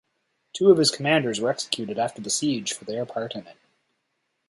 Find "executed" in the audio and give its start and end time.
1.51-1.99